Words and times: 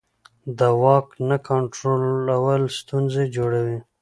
د 0.57 0.59
واک 0.81 1.07
نه 1.29 1.37
کنټرول 1.47 2.61
ستونزې 2.79 3.23
جوړوي 3.35 3.77